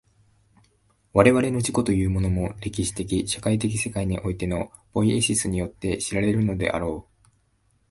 [1.13, 7.27] 我々の自己というものも、歴史的社会的世界においてのポイエシスによって知られるのであろう。